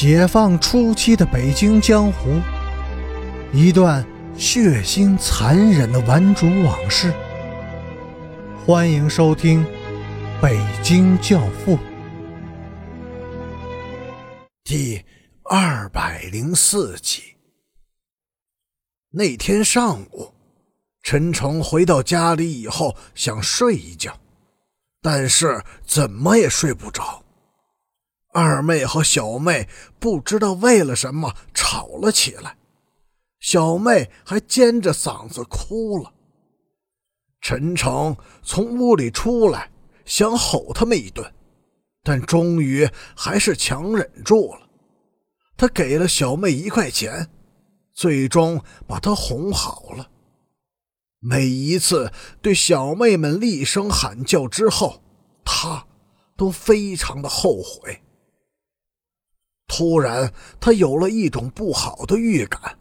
[0.00, 2.40] 解放初期的北京江湖，
[3.52, 7.12] 一段血腥残忍的顽主往事。
[8.64, 9.64] 欢迎收听
[10.40, 11.76] 《北京教父》
[14.62, 15.04] 第
[15.42, 17.34] 二百零四集。
[19.10, 20.32] 那天上午，
[21.02, 24.16] 陈诚回到家里以后，想睡一觉，
[25.02, 27.20] 但是怎么也睡不着。
[28.38, 32.56] 二妹和小妹不知道为了什么吵了起来，
[33.40, 36.12] 小妹还尖着嗓子哭了。
[37.40, 39.72] 陈诚从屋里出来，
[40.04, 41.34] 想吼他们一顿，
[42.04, 44.68] 但终于还是强忍住了。
[45.56, 47.28] 他给了小妹一块钱，
[47.92, 50.10] 最终把她哄好了。
[51.18, 55.02] 每一次对小妹们厉声喊叫之后，
[55.44, 55.88] 他
[56.36, 58.00] 都非常的后悔。
[59.78, 62.76] 突然，他有了一种不好的预感，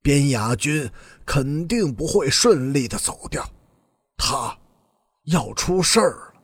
[0.00, 0.88] 边雅君
[1.26, 3.44] 肯定不会顺利的走掉，
[4.16, 4.56] 他
[5.24, 6.34] 要出事儿了。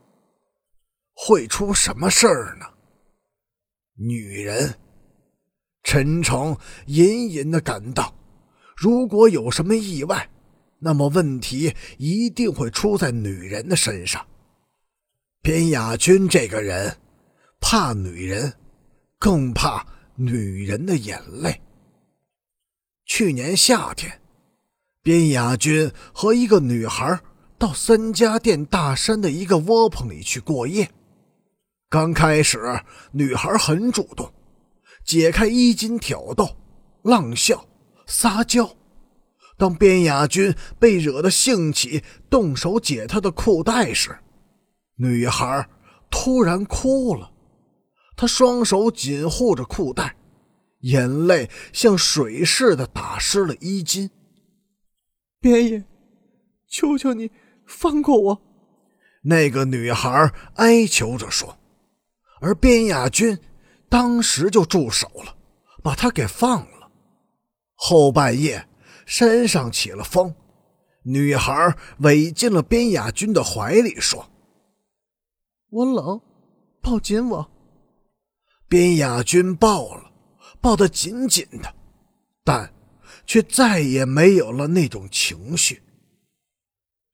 [1.14, 2.67] 会出什么事儿呢？
[3.97, 4.75] 女人，
[5.84, 8.12] 陈诚隐隐的感到，
[8.77, 10.29] 如果有什么意外，
[10.81, 14.27] 那么问题一定会出在女人的身上。
[15.41, 16.97] 边雅君这个人，
[17.61, 18.53] 怕女人。
[19.25, 19.86] 更怕
[20.17, 21.62] 女人的眼泪。
[23.06, 24.20] 去年夏天，
[25.03, 27.19] 边雅君和一个女孩
[27.56, 30.91] 到三家店大山的一个窝棚里去过夜。
[31.89, 32.61] 刚开始，
[33.12, 34.30] 女孩很主动，
[35.06, 36.58] 解开衣襟挑逗、
[37.00, 37.67] 浪笑、
[38.06, 38.77] 撒娇。
[39.56, 44.19] 当边雅君被惹得兴起，动手解她的裤带时，
[44.97, 45.67] 女孩
[46.11, 47.30] 突然哭了。
[48.17, 50.17] 他双手紧护着裤带，
[50.81, 54.11] 眼泪像水似的打湿了衣襟。
[55.41, 55.85] 边爷，
[56.69, 57.30] 求求你
[57.67, 58.42] 放过我！
[59.25, 61.58] 那个女孩哀求着说。
[62.41, 63.39] 而边亚军
[63.89, 65.36] 当时就住手了，
[65.83, 66.91] 把她给放了。
[67.75, 68.69] 后半夜，
[69.07, 70.35] 山上起了风，
[71.05, 74.29] 女孩偎进了边亚军的怀里，说
[75.70, 76.20] ：“我冷，
[76.83, 77.51] 抱紧我。”
[78.74, 80.11] 边雅君抱了，
[80.61, 81.73] 抱得紧紧的，
[82.42, 82.74] 但
[83.24, 85.80] 却再也没有了那种情绪。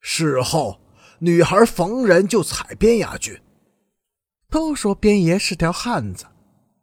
[0.01, 0.81] 事后，
[1.19, 3.39] 女孩逢人就踩边雅君，
[4.49, 6.25] 都说边爷是条汉子，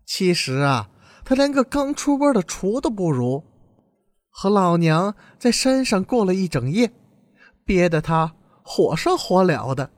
[0.06, 0.92] 其实啊，
[1.26, 3.44] 他连个刚出窝的雏都不如。
[4.30, 6.92] 和老娘在山上过了一整夜，
[7.66, 9.90] 憋得他火烧火燎的，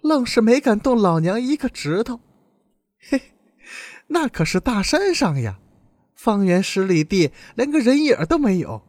[0.00, 2.18] 愣是没敢动老娘一个指头。
[3.10, 3.20] 嘿。
[4.08, 5.58] 那可是大山上呀，
[6.14, 8.82] 方圆十里地连个人影都没有。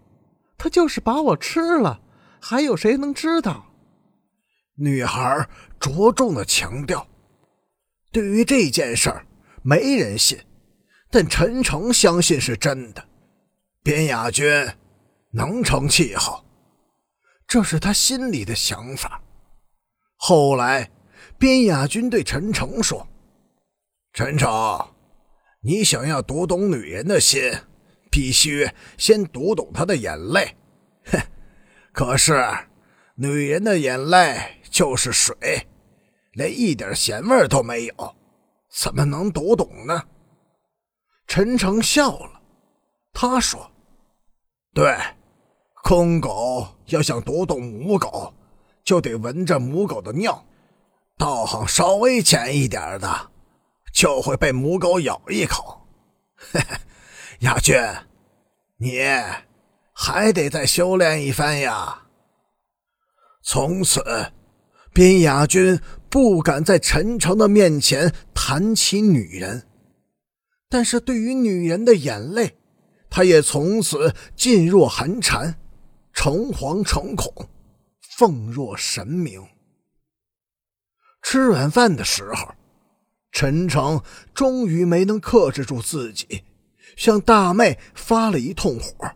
[0.58, 2.02] 他就是把我吃了，
[2.40, 3.74] 还有谁能知道？
[4.76, 5.48] 女孩
[5.80, 7.06] 着重的强调。
[8.12, 9.26] 对于这件事儿，
[9.62, 10.40] 没人信，
[11.10, 13.04] 但陈诚相信是真的。
[13.82, 14.46] 边雅君
[15.32, 16.46] 能成气候，
[17.48, 19.22] 这是他心里的想法。
[20.16, 20.90] 后来，
[21.38, 23.06] 边雅君对陈诚说
[24.14, 24.50] ：“陈诚。”
[25.66, 27.42] 你想要读懂女人的心，
[28.12, 30.58] 必须先读懂她的眼泪。
[31.06, 31.18] 哼！
[31.94, 32.44] 可是，
[33.16, 35.36] 女人的眼泪就是水，
[36.34, 38.16] 连一点咸味都没有，
[38.70, 40.04] 怎么能读懂呢？
[41.28, 42.42] 陈诚笑了，
[43.14, 43.72] 他说
[44.76, 44.98] ：“对，
[45.82, 48.34] 公狗要想读懂母狗，
[48.84, 50.46] 就得闻着母狗的尿，
[51.18, 53.32] 道行稍微浅一点的。”
[53.94, 55.88] 就会被母狗咬一口，
[56.36, 56.78] 嘿嘿，
[57.42, 57.76] 亚军，
[58.78, 59.00] 你
[59.94, 62.08] 还得再修炼一番呀。
[63.44, 64.04] 从此，
[64.92, 69.68] 边雅君不敢在陈诚的面前谈起女人，
[70.68, 72.58] 但是对于女人的眼泪，
[73.12, 75.56] 他也从此噤若寒蝉，
[76.14, 77.32] 诚惶诚恐，
[78.18, 79.48] 奉若神明。
[81.22, 82.54] 吃晚饭的时候。
[83.34, 84.02] 陈诚
[84.34, 86.44] 终于没能克制住自己，
[86.96, 89.12] 向大妹发了一通火。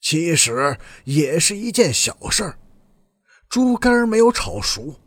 [0.00, 2.58] 其实也是一件小事儿，
[3.48, 5.00] 猪肝没有炒熟，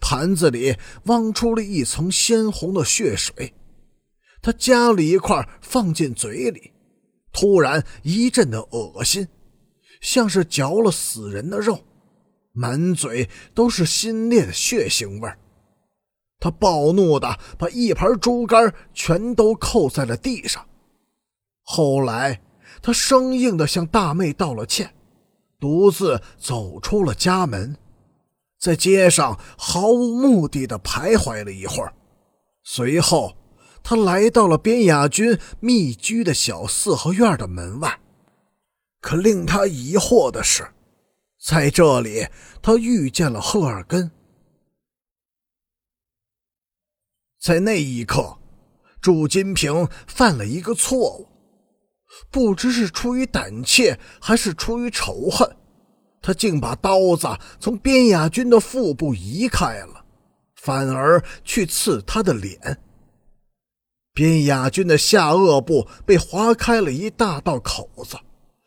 [0.00, 0.76] 盘子里
[1.06, 3.52] 汪出了一层鲜红的血水。
[4.40, 6.72] 他夹了一块放进嘴里，
[7.32, 9.26] 突然一阵的恶心，
[10.00, 11.84] 像是嚼了死人的肉，
[12.52, 15.36] 满嘴都是新烈的血腥味儿。
[16.46, 20.64] 他暴怒的把一盘猪肝全都扣在了地上。
[21.64, 22.40] 后来，
[22.80, 24.94] 他生硬的向大妹道了歉，
[25.58, 27.76] 独自走出了家门，
[28.60, 31.92] 在街上毫无目的的徘徊了一会儿。
[32.62, 33.36] 随后，
[33.82, 37.98] 他来到了边雅君密居的小四合院的门外。
[39.00, 40.64] 可令他疑惑的是，
[41.44, 42.28] 在这里
[42.62, 44.12] 他遇见了赫尔根。
[47.46, 48.38] 在那一刻，
[49.00, 51.28] 祝金平犯了一个错误，
[52.28, 55.48] 不知是出于胆怯还是出于仇恨，
[56.20, 57.28] 他竟把刀子
[57.60, 60.04] 从边雅军的腹部移开了，
[60.56, 62.78] 反而去刺他的脸。
[64.12, 68.16] 边雅军的下颚部被划开了一大道口子，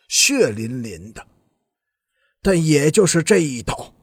[0.08, 1.28] 血淋淋的。
[2.42, 3.94] 但也就是这一刀，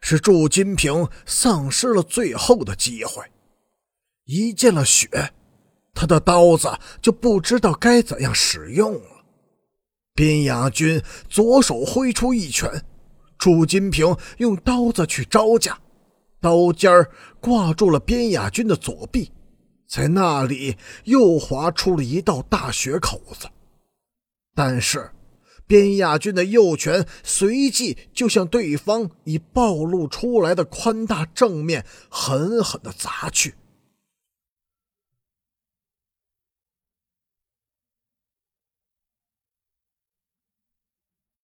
[0.00, 3.22] 使祝金平丧失了最后的机会。
[4.24, 5.08] 一见了血，
[5.92, 6.70] 他的刀子
[7.02, 9.24] 就不知道该怎样使用了。
[10.14, 12.84] 边亚军左手挥出一拳，
[13.36, 15.78] 朱金平用刀子去招架，
[16.40, 17.10] 刀尖儿
[17.40, 19.30] 挂住了边亚军的左臂，
[19.88, 23.48] 在那里又划出了一道大血口子。
[24.54, 25.10] 但是，
[25.66, 33.54] 边亚军的右拳随即就向对方已暴露出来的宽大正面狠狠地砸去。